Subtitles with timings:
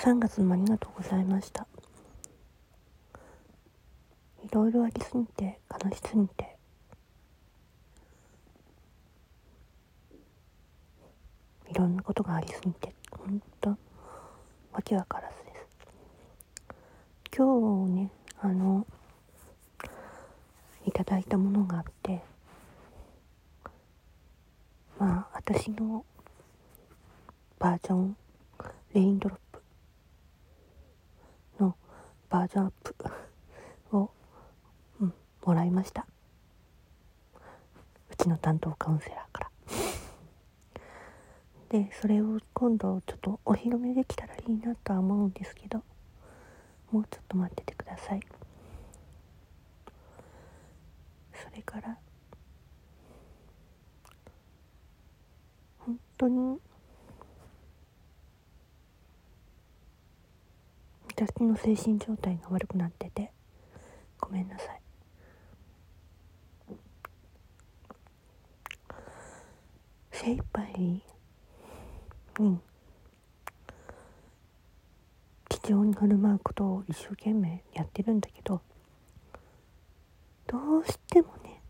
[0.00, 1.66] 3月もありがとうございました。
[4.42, 6.56] いろいろありすぎて悲しすぎて。
[11.70, 13.76] いろんなことがありすぎて本当わ
[14.82, 15.68] けわからずです。
[17.36, 18.10] 今日ね
[18.40, 18.86] あの
[20.86, 22.22] いただいたものがあって
[24.98, 26.06] まあ私の
[27.58, 28.16] バージョン
[28.94, 29.39] レインドロッ
[32.30, 32.94] バージョンアップ
[33.96, 34.10] を、
[35.00, 36.06] うん、もらいました。
[38.10, 39.50] うちの担当カウンセラーから。
[41.68, 45.84] でそれを今度ちょっとお披露目できたらいいなとは思うんですけど
[46.90, 48.20] もうちょっと待っててください。
[51.32, 51.96] それから
[55.78, 56.60] 本当に
[61.26, 63.30] 私の精神状態が悪くなってて
[64.18, 64.80] ごめんなさい。
[70.12, 71.02] 精一杯に
[75.48, 78.62] 気丈に振る舞うことを一生懸命やってるんだけど
[80.46, 81.60] どうしてもね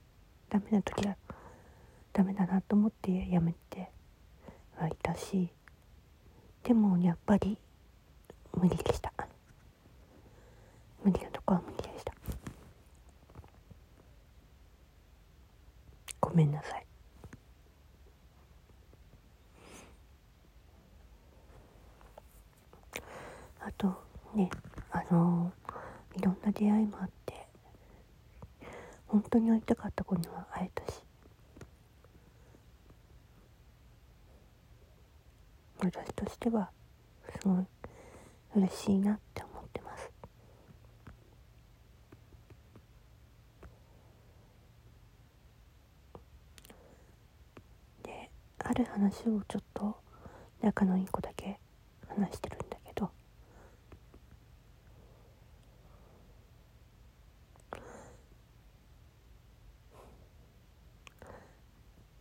[0.48, 1.16] ダメな時は
[2.12, 3.90] ダメだなと思ってやめて
[4.76, 5.50] はいたし
[6.62, 7.58] でもやっぱり
[8.54, 9.12] 無理でした
[11.04, 12.12] 無理なとこは無理でした
[16.20, 16.86] ごめんなさい
[23.60, 24.02] あと
[24.34, 24.50] ね
[24.90, 25.52] あの
[26.16, 27.46] いろんな出会いもあって
[29.06, 31.00] 本当に会いたかった子には会えたし。
[35.82, 36.70] 私としては
[37.40, 37.64] すごい
[38.54, 40.12] 嬉しいなって思ってます。
[48.02, 49.96] である話をちょっと
[50.60, 51.58] 仲のいい子だけ
[52.08, 53.10] 話してるんだけど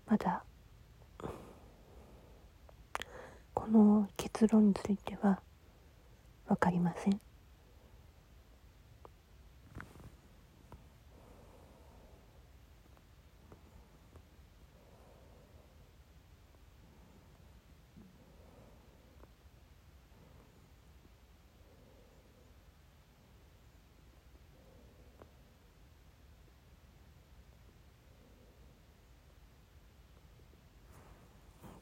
[0.09, 0.43] まだ。
[3.53, 5.39] この結論については
[6.47, 7.21] 分かりません。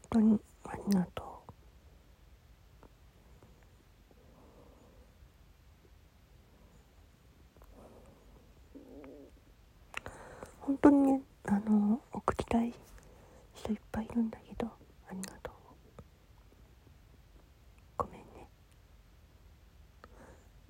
[0.10, 1.28] 当にありがとう。
[10.62, 12.74] 本当にねあの送りたい
[13.54, 14.68] 人いっぱいいるんだけど
[15.10, 15.54] ありがとう。
[17.98, 18.50] ごめんね。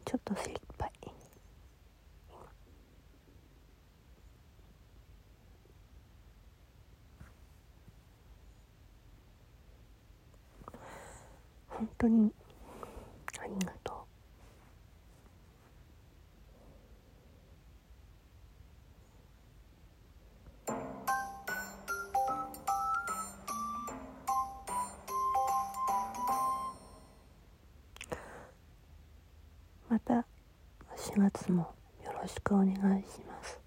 [0.06, 0.92] ちょっと一杯
[11.78, 12.32] 本当に
[13.40, 13.98] ありがとう。
[29.88, 30.26] また
[30.96, 32.74] 4月もよろしくお願い
[33.04, 33.59] します。